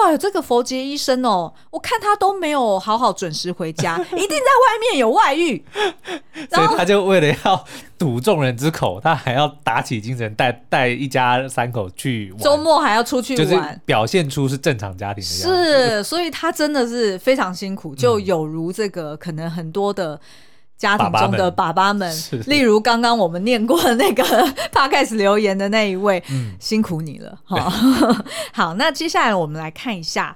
[0.07, 5.63] 哎，这个佛杰医生哦，我看他都没有好好准时回家，一定在外面有外遇。”
[6.51, 7.65] 所以他就为了要
[7.97, 15.89] 堵众人之口，他还要打起精神带带一家三口去玩，周末还要出去玩，就是表现出是正常家庭的样子。
[15.89, 20.19] 是，所以他真的是非常辛苦，就有如这个、嗯、可能很多的
[20.77, 24.23] 家庭中的爸爸们，爸爸们例如刚刚我们念过的那个
[24.73, 27.71] Podcast 留言的那一位，嗯、辛苦你了哈。
[28.51, 30.35] 好，那接下来我们来看一下。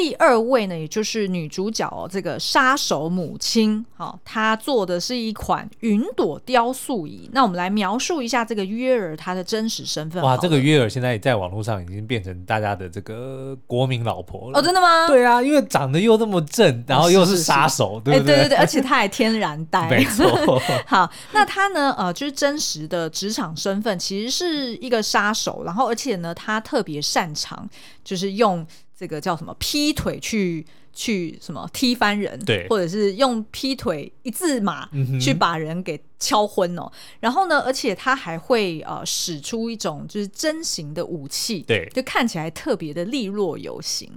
[0.00, 7.28] 第二位呢，也就是女主角哦，这个杀手母亲，好，她做的是一款云朵雕塑椅。
[7.32, 10.22] 那我们来描述一下这个约尔她的真实身份。
[10.22, 14.60] 哇，这个约尔现在在网络上已经变成大家的这个国民老婆了。
[14.60, 15.08] 哦，真的吗？
[15.08, 18.36] 对啊，因为长得又那么正，然后又是杀手，哦、是是是对不对？
[18.36, 19.90] 对对对，而且她还天然呆。
[19.90, 20.62] 没错。
[20.86, 21.92] 好，那她呢？
[21.98, 27.68] 呃，就是真实的职场身份其实是一个杀手，然后而且呢，她特别擅长
[28.04, 28.64] 就是用。
[28.98, 29.54] 这个叫什么？
[29.60, 32.36] 劈腿去去什么踢翻人？
[32.44, 34.88] 对，或者是用劈腿一字马
[35.20, 36.82] 去把人给敲昏哦。
[36.82, 44.10] 嗯、然后呢，而且他还会呃使出一种就是针形的武器，对，就看起来特别的利落有型。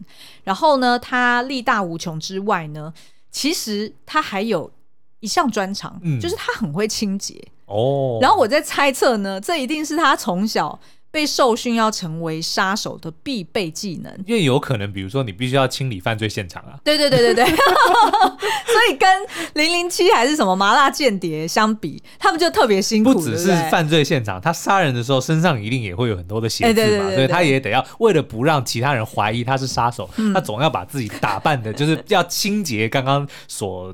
[0.43, 2.91] 然后呢，他力大无穷之外呢，
[3.29, 4.71] 其实他还有
[5.19, 8.17] 一项专长，嗯、就是他很会清洁哦。
[8.19, 10.79] 然后我在猜测呢，这一定是他从小。
[11.11, 16.79] 被受训要成为杀手的必备技能，因为有可能，比如说你必须要清理犯罪现场啊。
[16.83, 19.07] 对对对对对， 所以跟
[19.55, 23.13] 零零七还是什么麻辣间谍相比，他们就特别辛苦。
[23.13, 33.93] 不只是犯罪现场，他杀人的时候身上一定也会有很多的血渍嘛，所以他也得要为了不让其他人怀疑他是杀手，嗯、他总要把自己打扮的，就是要清洁刚刚所。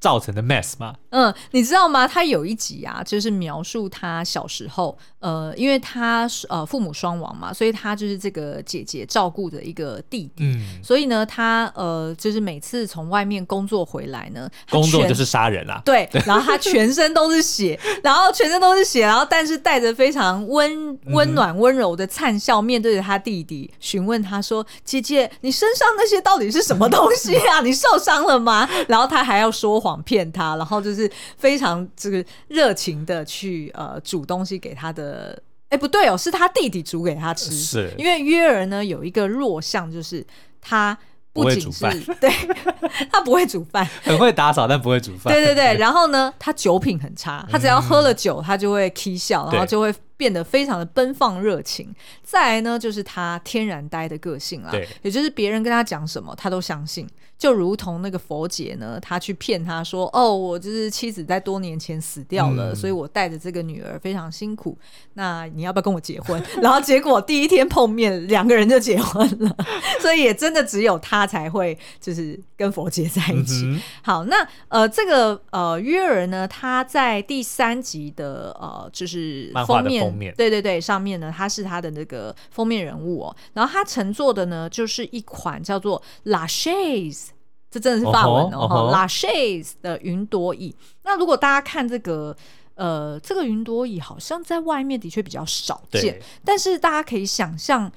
[0.00, 0.94] 造成的 mess 吗？
[1.10, 2.08] 嗯，你知道吗？
[2.08, 27.60] 他有一集啊，就是描述他小时候，呃，因为他呃父母双亡嘛，所以他就是这个姐姐照顾的一个弟弟，嗯，所以呢，他呃就是每次从外面工作回来呢，工作就是杀人啊，对，然后他全身都是血，然后全身都是血，然后但是带着非常温温暖温柔的灿笑，面对着他弟弟，询问他说：“姐姐，你身上那些到底是什么东西啊？
[27.60, 29.89] 你受伤了吗？”然后他还要说谎。
[30.02, 37.94] 骗他，然后就是非常这个热情的去呃煮东西给他的，哎不对哦，是他弟弟煮给他吃，是。
[37.96, 40.26] 因为约尔呢有一个弱项，就是
[40.60, 40.96] 他
[41.32, 42.30] 不仅是不会煮饭，对，
[43.10, 49.94] 他不会煮饭，很会打扫，但不会煮饭，对对对，然后呢他酒品很差，他只要喝了酒，他就会 k 笑，然后就会。
[50.20, 51.94] 变得非常的奔放热情。
[52.22, 57.08] 再来呢，就是他天然呆的个性啦，也就是别人跟他讲什么，他都相信。
[57.40, 64.76] 就如同那个佛姐呢，她去骗他说：“哦，我就是妻子在多年前死掉了，嗯、所以我带着这个女儿非常辛苦。
[65.14, 69.56] 那你要不要跟我结婚？” 然后结果第一天碰面，两个人就结婚了。
[70.00, 73.64] 所以也真的只有他才会就是跟佛姐在一起。
[73.64, 83.36] 嗯、好，那呃，这个呃约尔呢，他在第三集的呃就是封面，封面对对对，上面呢，他是他的那个封面人物哦。
[83.54, 87.29] 然后他乘坐的呢，就是一款叫做 La Chaise。
[87.70, 90.74] 这真的是法文哦，哈，La Chaise 的云朵椅。
[91.04, 92.36] 那如果大家看这个，
[92.74, 97.92] 呃，这个云朵椅好像在外面的确比较少见，但是大家可以想象，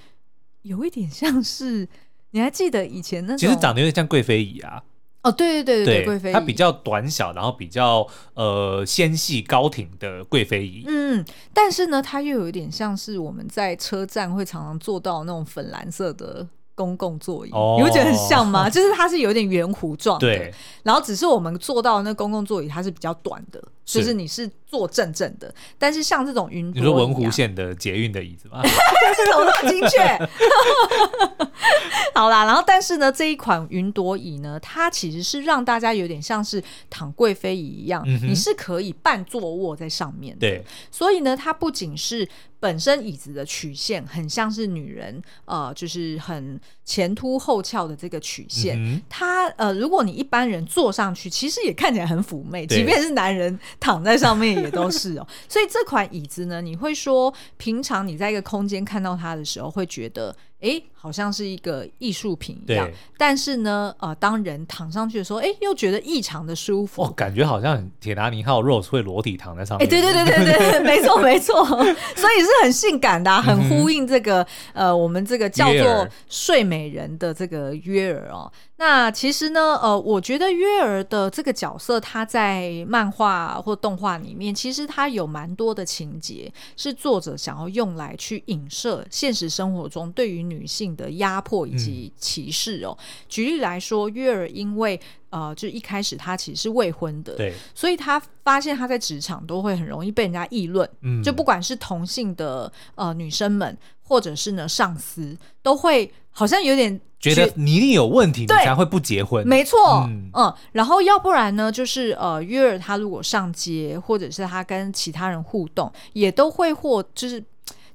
[0.61, 1.87] 有一点像是，
[2.31, 4.83] 你还记得以前那，其实长得有点像贵妃椅啊。
[5.23, 8.05] 哦，对对对对对，贵妃椅，它比较短小，然后比较
[8.35, 10.83] 呃纤细高挺的贵妃椅。
[10.85, 16.47] 嗯，但是呢，它又有一点像是我们在车站会常常坐到那种粉蓝色的。
[16.75, 18.67] 公共座椅，哦、你会觉得很像吗？
[18.71, 20.53] 就是它是有点圆弧状的，对。
[20.83, 25.53] 然后只是我们坐到那公共座椅，它是比较短的，是就是你是坐正正的。
[25.77, 28.61] 但是像这种云，你说文湖线的捷运的椅子吗？
[28.63, 29.99] 怎么那么精确？
[32.15, 40.41] 好啦，然后但是呢，这一款云朵椅呢，它其实是让大家有点像是躺贵妃椅一样，嗯、你是可以半坐卧在上面的。
[40.41, 42.27] 对，所以呢，它不仅是。
[42.63, 48.77] 本身椅子的曲线很像是女人，呃，就是很前凸后翘的这个曲线。
[48.77, 55.27] 嗯、它呃，如果你一般人坐上去，其实也看起来很妩媚，即便是男人躺在上面也都是哦。
[55.47, 60.35] 所以这款椅子呢，你会说，平常你在一个空间看到它的时候，会觉得。
[60.63, 67.03] 哎，好像是一个艺术品一样，但是呢，呃，当人躺上去的时候，哎，又觉得异常的舒服。
[67.03, 69.85] 哦，感觉好像铁达尼号 Rose 会裸体躺在上面。
[69.85, 74.41] 哎，对对对对对 对，没错没错， 所以是很性感的、啊，很呼应这个、
[74.73, 78.49] 嗯、呃，我们这个叫做睡美人的这个约尔哦。
[78.85, 92.93] 那其实呢，呃，我觉得月儿的这个角色，他在漫画或动画里面，其实他有蛮多的情节是作者想要用来去影射现实生活中对于女性的压迫以及歧视哦。
[92.99, 106.99] 嗯、举例来说，月儿因为呃，就一开始她其实是未婚的，对，所以她发现她在职场都会很容易被人家议论，嗯，就不管是同性的呃女生们，或者是呢上司，都会好像有点。
[107.23, 109.47] 觉得你一定有问题，你才会不结婚。
[109.47, 117.41] 没错，嗯，嗯，然后要不然呢，就是呃，约尔他如果上街，或者是他跟其他人互动，也都会或就是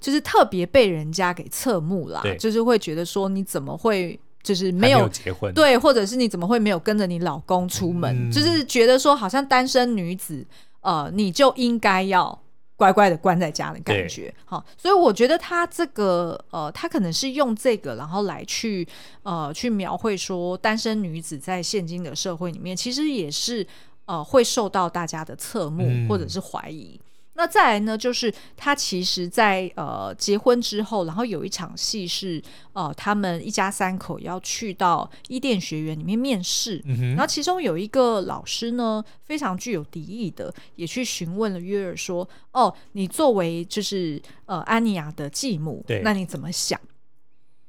[0.01, 10.47] 就是特别被人家给侧目啦，就是会觉得说你怎么会就是没有，结婚，对，或者是你怎么会没有跟着你老公出门，嗯、就是觉得说好像单身女子，
[10.81, 12.41] 呃，你就应该要。
[12.79, 18.87] 乖乖的关在家的感觉，好，所以我觉得他这个呃，他可能是用这个，然后来去
[19.25, 23.67] 呃，去描绘说单身女子在现今的社会里面，其实也是
[24.07, 27.01] 呃，会受到大家的侧目或者是怀疑。
[27.38, 46.81] 嗯那再来呢，就是他其实在，在呃结婚之后，然后有一场戏是呃他们一家三口要去到伊甸学园里面面试，嗯、然后其中有一个老师呢，非常具有敌意的，也去询问了约尔说：“哦，你作为就是呃安妮亚的继母，那你怎么想？”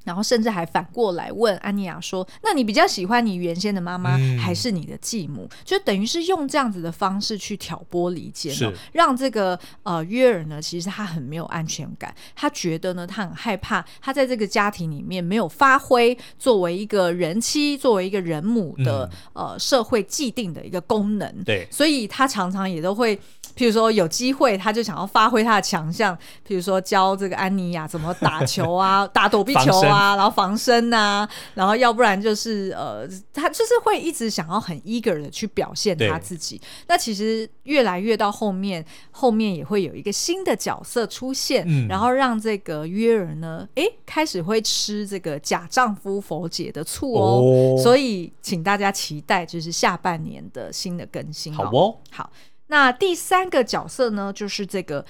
[0.04, 8.74] 然后甚至还反过来问安妮亚说：“那你比较喜欢你原先的妈妈，嗯、还是你的继母？”就等于是用这样子的方式去挑拨离间，是。
[8.94, 21.44] 让这个呃约尔呢，其实他很没有安全感，他觉得呢，他很害怕，他在这个家庭里面没有发挥作为一个人妻、作为一个人母的、嗯、呃社会既定的一个功能。
[21.44, 23.20] 对，所以他常常也都会，
[23.60, 26.16] 譬如说有机会，他就想要发挥他的强项，
[26.48, 29.90] 譬如说教这个安妮亚怎么打球啊， 打躲避球啊。
[29.90, 36.62] 啊，然后防身啊，然后要不然就是呃，他就是会一直想要很 eager 的去表现他自己。
[36.88, 47.76] 那其实越来越到后面，后面也会有一个新的角色出现，嗯、然后让这个约尔呢，哎，开始会吃这个假丈夫佛姐的醋哦。
[47.76, 51.54] 哦，所以请大家期待，就是下半年的新的更新。
[51.54, 52.32] 好哦，好。
[52.70, 55.06] 那第三个角色呢，就是这个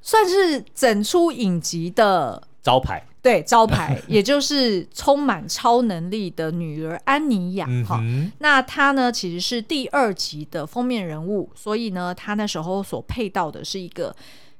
[0.00, 3.04] 算是整出影集的招牌。
[3.22, 7.98] 对，招牌， 也就是充满超能力的女儿安妮亚哈。
[8.00, 14.16] 嗯、那她呢，其实是第二集的封面人物，所以呢，她那时候所配到的是一个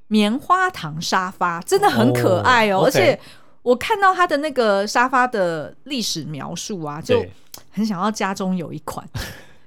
[0.09, 2.81] 棉花糖沙发，真的很可爱哦。
[2.81, 3.19] 哦而且
[3.63, 7.25] 我看到她的那个沙发的历史描述啊，就
[7.71, 9.09] 很想要家中有一款。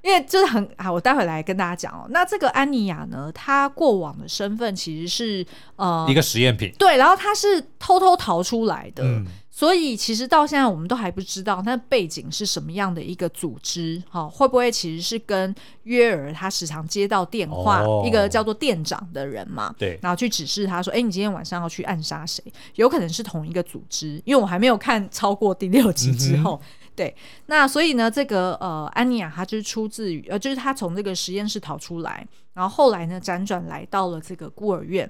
[0.04, 2.06] 因为就是很啊，我待会来跟大家讲哦。
[2.10, 5.46] 那这个安妮亚呢，她过往的身份其实是
[5.78, 9.04] 呃一个实验品，对，然后她是偷偷逃出来的。
[9.04, 9.26] 嗯
[9.56, 15.54] 所以其实到现在我们都还不知道她的背景是什么样的一个组织，哈，会不会其实是跟
[15.84, 22.44] 约尔他时常接到电话，一个叫做店长的人嘛，对，然后去指示他说，哎，你今天晚上要去暗杀谁？
[22.78, 26.60] 有可能是同一个组织，因为我还没有看超过第六集之后，
[26.96, 27.16] 对，
[27.48, 35.10] 那所以呢，这个呃，安妮亚她就是出自于呃，就是她从这个实验室逃出来，然后后来呢，辗转来到了这个孤儿院。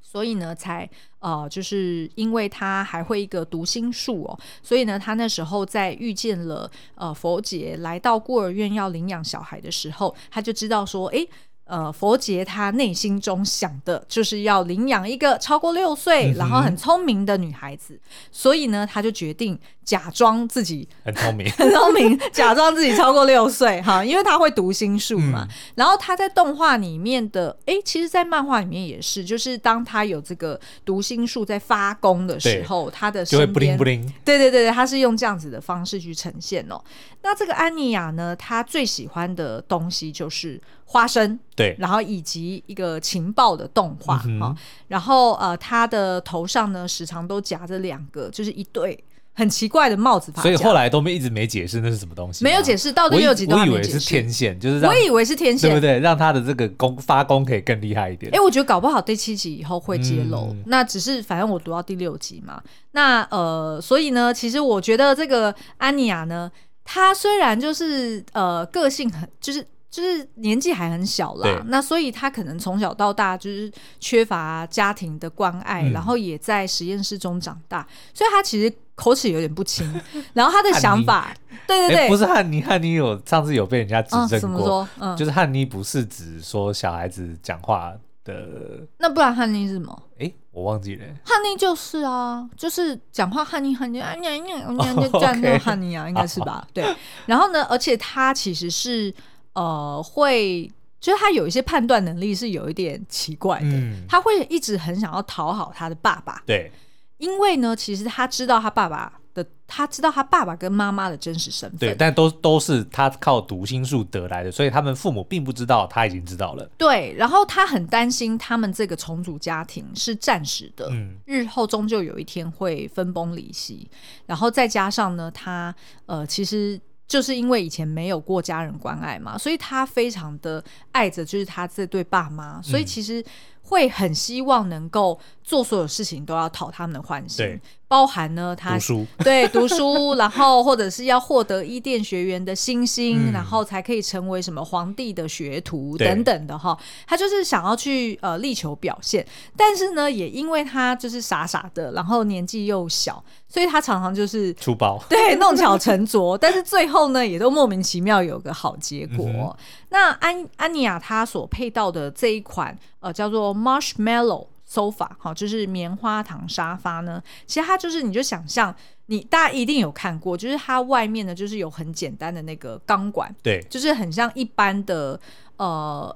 [0.00, 0.88] 所以呢，才
[1.18, 11.28] 呃，就是因为他还会一个读心术哦，所以呢，他那时候在遇见了呃佛杰来到孤儿院要领养小孩的时候，他就知道说，诶。
[11.68, 18.00] 呃，佛杰他内心中想的就是要领养一个超过六岁，嗯、然后很聪明的女孩子，
[18.32, 25.46] 所以呢，他就决定假装自己很聪明， 很聪明，假装自己超过六岁哈，因为他会读心术嘛。
[25.46, 36.82] 嗯、然后他在动画里面的，哎，其实，在漫画里面也是，就是当他有这个读心术在发功的时候，他的就会不灵不灵，对对对对，他是用这样子的方式去呈现哦。
[37.22, 40.58] 那这个安妮亚呢，她最喜欢的东西就是
[40.90, 41.38] 花生。
[41.54, 50.32] 对，然后以及一个情报的动画哈、嗯哦，然后呃，他的头上呢时常都夹着两个，就是一对很奇怪的帽子。
[50.36, 55.98] 所以后来都没一直没解释那是什么东西，没有解释到第六集都以为是天线，就是我以为是天线，对不对？
[55.98, 58.32] 让他的这个功发功可以更厉害一点。
[58.32, 60.50] 哎，我觉得搞不好第七集以后会揭露。
[60.52, 62.62] 嗯、那只是反正我读到第六集嘛，
[62.92, 66.50] 那呃，所以呢，其实我觉得这个安妮亚呢，
[66.84, 69.66] 她虽然就是呃个性很就是。
[69.90, 79.90] 就是年纪还很小啦，那所以他可能从小到大就是缺乏家庭的关爱，嗯、然后也在实验室中长大，所以他其实口齿有点不清。
[80.34, 84.88] 然后他的想法，妮对对对，不是汉尼，汉尼有上次有被人家指正过，怎么说？
[84.98, 90.02] 嗯，就是汉尼不是指说小孩子讲话的，那不然汉尼是什么？
[90.18, 96.68] 哎，我忘记了，汉尼就是啊，就是讲话汉尼汉尼啊，你你你你这样的汉尼啊，应该是吧？
[96.74, 96.84] 对。
[97.24, 99.14] 然后呢，而且他其实是。
[99.58, 106.40] 呃，会就是他有一些判断能力是有一点奇怪的，嗯、他会一直很想要讨好他的爸爸。
[106.46, 106.70] 对，
[107.16, 111.78] 因为呢，其实他知道他爸爸的，他知道他爸爸跟妈妈的真实身份。
[111.78, 116.68] 对，但都都是他靠读心术得来的，所以他们父母并不知道，他已经知道了。
[116.78, 123.90] 对，然后他很担心他们这个重组家庭是暂时的，嗯，日后终究有一天会分崩离析。
[124.26, 125.74] 然后再加上呢，他
[126.06, 126.80] 呃，其实。
[127.08, 133.24] 就是因为以前没有过家人关爱嘛，所以他非常的爱着，就是他这对爸妈，所以其实
[133.68, 137.60] 会很希望能够做所有事情都要讨他们的欢心。
[137.86, 146.78] 包含呢，他读书 对读书， 然后或者是要获得伊甸学园的星星，嗯、然后才可以成为什么皇帝的学徒等等的哈。
[147.06, 156.36] 他就是想要去呃力求表现，但是呢，也因为他就是傻傻的，然后年纪又小，所以他常常就是出包， 对弄巧成拙。
[156.36, 159.24] 但是最后呢，也都莫名其妙有个好结果。
[159.26, 159.56] 嗯、
[159.88, 164.46] 那安安妮亚她所配到的这一款呃叫做 Marshmallow。
[164.70, 167.22] sofa 好，就是棉花糖沙发呢。
[167.46, 168.74] 其实它就是，你就想象，
[169.06, 175.18] 你大家一定有看过，就是它外面呢，就是有很简单的那个钢管，对，就是很像一般的
[175.56, 176.14] 呃。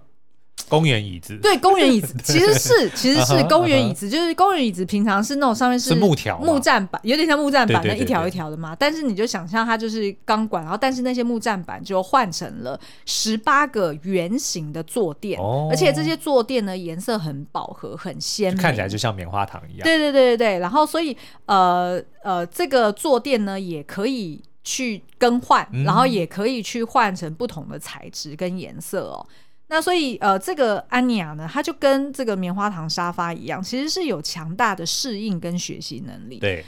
[0.68, 2.14] 公园椅子，对，公园椅子。
[2.24, 8.74] 其实是其实是 公园椅子，就是公园椅子平常是那种上面是木条木栈板，有点像木栈板的一条一条的嘛。
[8.78, 15.40] 但是你就想象它就是钢管，然后但是那些木栈板就换成了十八个圆形的坐垫，
[15.70, 19.82] 而且这些坐垫呢颜色很饱和，很鲜明，看起来就像棉花糖一样。
[19.84, 29.26] 对对对对对，然后所以呃呃这个坐垫呢也可以去更换，然后也可以去换成不同的材质跟颜色哦。
[29.72, 36.38] 那所以，呃，这个安妮亚呢，她就跟这个棉花糖沙发一样，其实是有强大的适应跟学习能力。
[36.38, 36.62] 对，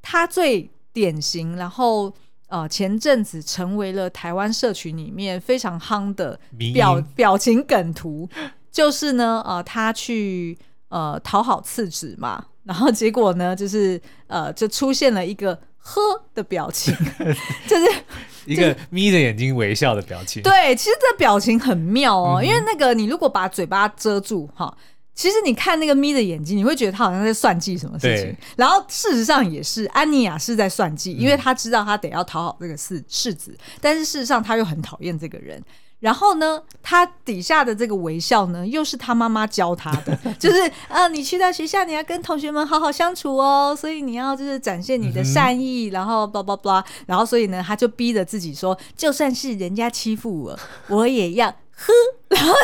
[0.00, 2.14] 她最典型，然后
[2.46, 6.38] 呃，前阵子成为了台湾社群里面非常夯的
[6.72, 8.28] 表表情梗图，
[8.70, 10.56] 就是呢，呃，她去
[10.88, 16.00] 呃讨好次子嘛，然后结果呢，就是呃，就出现了一个呵
[16.34, 16.92] 的表情，
[17.68, 17.86] 就是。
[18.46, 24.72] 一个眯着眼睛微笑的表情，对，其实这表情很妙哦，嗯、因为那个你如果把嘴巴遮住哈，
[25.16, 28.36] 其实你看那个眯着眼睛，你会觉得他好像在算计什么事情。
[28.56, 35.60] 然后事实上也是，安妮亚是在算计，因为他知道他得要讨好这个世世子，嗯、但是事实上他又很讨厌这个人。
[36.06, 51.92] 然后呢，他底下的这个微笑呢，又是他妈妈教他的， 就是啊、呃，你去到学校，你要跟同学们好好相处哦，所以你要就是展现你的善意，嗯、然后叭叭叭，然后所以呢，他就逼着自己说，就算是人家欺负我，我也要呵。
[52.30, 52.54] 然后，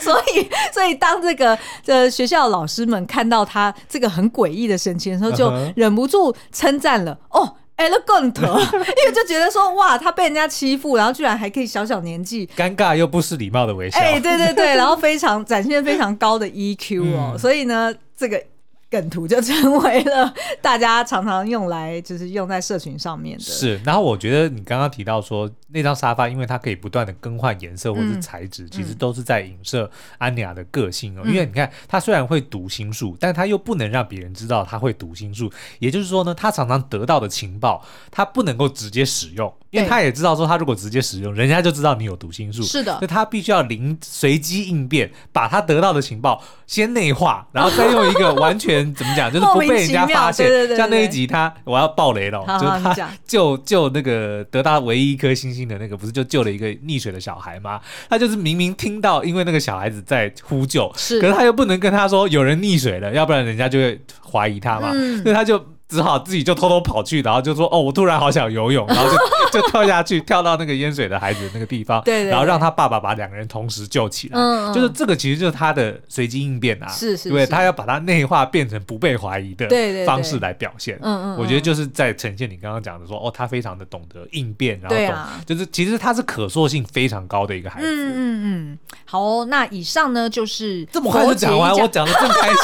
[0.00, 7.56] 所以，所以当这个这学校老师们看到他这个很诡异的神情的时候，就忍不住称赞了哦。
[7.78, 13.98] Elegant， 因为就觉得说哇，他被人家欺负，然后居然还可以小小年纪，尴尬又不失礼貌的微笑。
[13.98, 18.42] 哎、欸，对对对， 然后非常展现非常高的 EQ 哦，嗯、所以呢，这个。
[18.90, 20.32] 梗图就成为了
[20.62, 23.44] 大家常常用来，就是用在社群上面的。
[23.44, 31.22] 是，然后我觉得你刚刚提到说那张沙发，因为它可以不断的更换颜色或者材质，嗯、其实都是在影射安妮亚的个性哦。
[31.26, 35.52] 嗯、因为你看，她虽然会读心术，但她又不能让别人知道她会读心术。
[35.80, 42.62] 也就是说呢，她常常得到的情报，她不能够直接使用，因为她也知道说，她如果直接使用，人家就知道你有读心术。
[42.62, 48.77] 是的，所以她必须要临随机应变，把她得到的情报先内化，然后再用一个完全。
[48.94, 49.32] 怎么讲？
[49.32, 50.46] 就是不被人家发现。
[50.46, 57.80] 对对对对，像那一集他，他我要爆雷了，好好，就是他救救那个得到唯一一颗星星的那个，不是就救了一个溺水的小孩吗？
[58.08, 64.00] 他就是明明听到，因为那个小孩子在呼救，是，可是他又不能跟他说有人溺水了，要不然人家就会
[64.32, 65.64] 怀疑他嘛，嗯、所以他就。
[65.88, 69.16] 只好自己就偷偷跑去，然后就说：“哦，我突然好想游泳，然后就
[69.60, 74.38] 就跳下去，跳到那个淹水的孩子的那个地方，对，对，对，然后让他爸爸把两个人同时救起来。
[74.38, 79.66] 嗯，就是这个，其实就是他的随机应变啊，是是，对，他要把它内化，变成不被怀疑的
[80.04, 80.98] 方式来表现。
[81.00, 87.86] 嗯嗯，我觉得就是在呈现你刚刚讲的说，哦，他非常的懂得应变，然后懂，啊、就是其实他是可塑性非常高的一个孩子。
[87.86, 88.78] 嗯嗯嗯，
[89.10, 92.56] 好、哦，那以上呢就是这么快就讲完，我讲的正开心。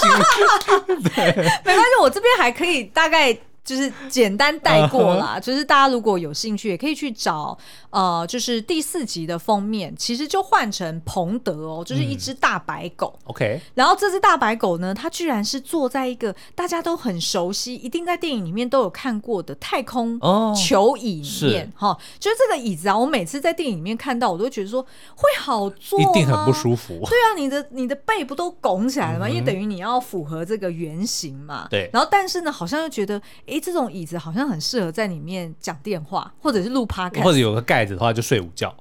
[1.02, 1.34] 对，
[1.64, 3.34] 没关系，我这边还可以大概。
[3.64, 5.40] 就是简单带过啦，uh.
[5.42, 7.56] 就是大家如果有兴趣，也可以去找。
[7.90, 13.16] 呃，就是第四集的封面，其实就换成彭德哦，就是一只大白狗。
[13.20, 20.20] 嗯、OK，然后这只大白狗呢，它居然是坐在一个大家都很熟悉，一定在电影里面都有看过的太空
[20.56, 21.72] 球椅里面。
[21.76, 26.98] 哈、哦，就是这个椅子啊，我每次在电影里面看到，我都觉得说会好坐，一定很不舒服。
[27.08, 29.28] 对啊，你的你的背不都拱起来了吗？
[29.28, 31.68] 嗯、因为等于你要符合这个圆形嘛。
[31.70, 31.88] 对。
[31.92, 33.22] 然后，但是呢，好像又觉得，
[33.54, 37.94] 哎，这种椅子好像很适合在里面讲电话，或者是录 Podcast，或者有个盖子。
[37.94, 38.74] 的话就睡午觉。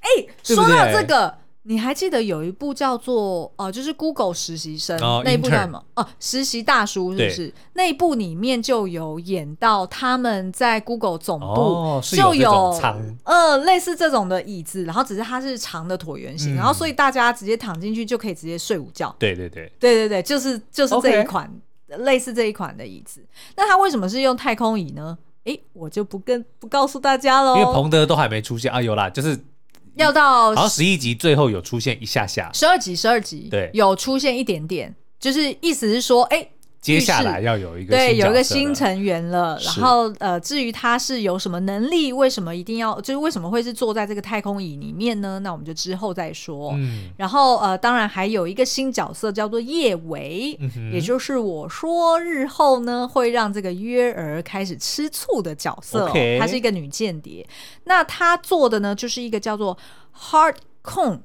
[0.00, 5.82] 哎、欸，说到这个，你还记得有一部叫做呃，就是 Google 实习生、哦、那一部叫什么？
[5.94, 7.54] 哦、啊，实习大叔是不是？
[7.74, 12.76] 那一部里面就有演到他们在 Google 总部、哦、就有
[13.24, 19.14] 呃类似这种的椅子，然后只是它是长的椭圆形，嗯、然后所以大家直接躺进去就可以直接睡午觉。
[19.18, 23.24] 对对对，对对对，就是就是这一款 Okay 类似这一款的椅子。
[23.56, 25.16] 那它为什么是用太空椅呢？
[25.44, 29.38] 哎，我就不跟不告诉大家喽，因为彭德都还没出现啊，有啦，就是
[29.94, 36.48] 要到好像十一集最后有出现一下下，十二集十二集对，有出现一点点，就是意思是说，哎。
[36.86, 39.58] 接下来要有一个对，有一个新成员了。
[39.64, 45.40] 然后呃，至于他是有什么能力，为什么一定要，就是为什么会是坐在这个太空椅里面呢？
[45.40, 46.72] 那我们就之后再说。
[46.76, 56.08] 嗯，然后呃，当然还有一个新角色叫做叶维，嗯、也就是我说日后呢会让这个约儿开始吃醋的角色。
[56.38, 57.46] 她是一个女间谍。
[57.84, 59.76] 那她做的呢就是一个叫做
[60.16, 61.20] Heart Cone。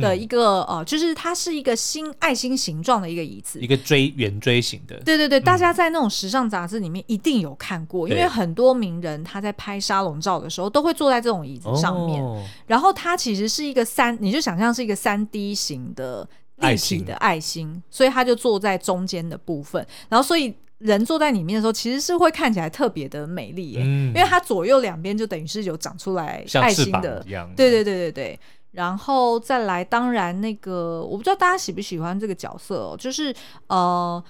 [0.00, 4.98] 的一个呃，就是它是一个心爱心形状的一个椅子，一个锥圆锥形的。
[5.00, 12.22] 对对对，大家在那种时尚杂志里面一定有看过，因为很多名人他在拍沙龙照的时候都会坐在这种椅子上面。
[12.66, 19.86] 然后它其实是一个三，你就想象是一个三 D 型的立体的爱心，所以他就坐在中间的部分。
[20.08, 27.24] 然后所以人坐在里面的时候，其实是会看起来特别的美丽耶，因为它左右两边就等于是有长出来爱心的，
[27.56, 28.38] 对对对对对。
[28.72, 33.34] 然后再来，当然那个我不知道大家喜不喜欢这个角色哦，就是
[33.68, 34.22] 呃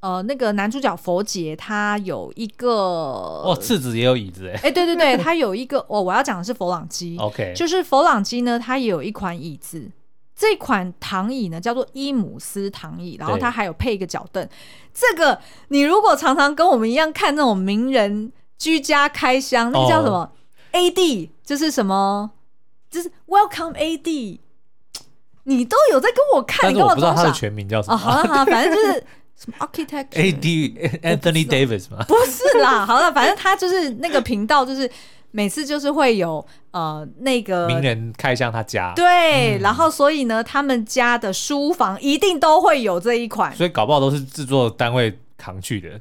[0.00, 9.90] 呃那个男主角佛杰他有一个哦，次子也有椅子哎，哎对对对，他有一个哦，我要讲的是佛朗机， OK，就是佛朗机呢，他也有一款椅子，
[10.34, 14.48] 这款躺椅呢叫做伊姆斯躺椅，然后它还有配一个脚凳，
[14.94, 15.38] 这个
[15.68, 20.32] 你如果常常跟我们一样看那种名人居家开箱，那个叫什么、
[20.72, 20.82] oh.
[20.82, 22.30] AD，就是什么？
[22.90, 24.38] 就是 Welcome AD，
[25.44, 27.96] 你都有在跟我看，但是我不知道他的全名叫什么。
[27.96, 29.04] 好了好了，反正就是
[29.36, 32.04] 什么 Architect AD Anthony Davis 吗？
[32.08, 34.90] 不是啦， 好了，反正他就是那个频道，就是
[35.30, 46.00] 每次就是会有呃那个名人开箱他家，对，然后所以呢，他们家的书房一定都会有这一款，所以搞不好都是制作单位扛去的。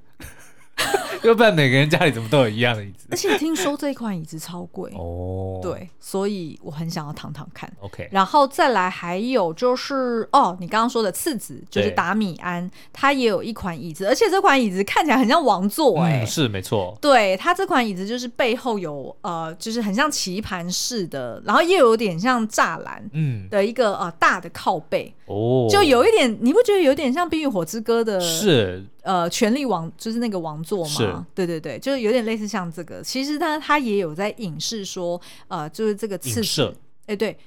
[1.24, 3.08] 要不然每个人家里怎么都有一样的椅子？
[3.10, 7.72] 而且听说这款椅子超贵哦，对，所以我很想要躺躺看。
[7.80, 16.98] OK，然后再来还有就是哦，你刚刚说的次子就是达米安，他也有一款椅子，而且这款椅子看起来很像王座哎、欸嗯，是没错。
[17.02, 28.20] 对，他这款椅子就是背后有呃，就是很像棋盘式的，然后又有点像栅栏嗯的一个呃大的靠背哦，就有一点，你不觉得有点像《冰与火之歌》的？
[28.20, 28.86] 是。
[29.08, 33.02] 呃，权力王就是那个王座嘛，对对对，就是有点类似像这个。
[33.02, 37.38] 其实他他也有在影视说，呃，就是这个次子，哎，对。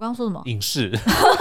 [0.00, 0.40] 我刚刚说什么？
[0.46, 0.90] 影视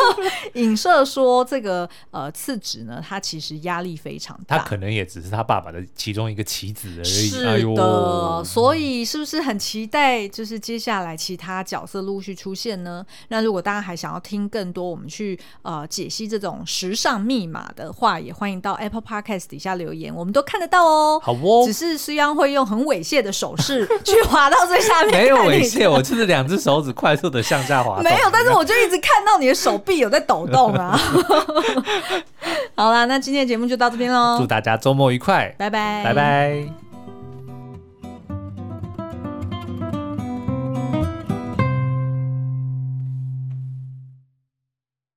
[0.55, 7.05] 影射说这个呃次子呢，他其实压力非常大，他可能也只是他爸爸的其中一个棋子而已。
[7.05, 10.27] 是的，哎、呦所以是不是很期待？
[10.27, 13.05] 就是接下来其他角色陆续出现呢？
[13.29, 21.17] 那如果大家还想要听更多我们去呃解析这种时尚密码的话，也欢迎到 Apple Podcast 底下留言，我们都看得到哦。
[21.23, 28.57] 好哦，只是虽然会用很猥亵的手势去滑到最下面，没有猥亵，我就是两只手指快速的向下滑，没有，但是。
[28.57, 30.99] 我就一直看到你的手臂有在抖动啊！
[32.75, 34.37] 好啦，那今天的节目就到这边喽。
[34.39, 36.88] 祝大家周末愉快，拜拜，拜拜。